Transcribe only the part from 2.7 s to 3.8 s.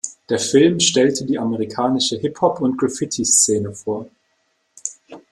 Graffiti-Szene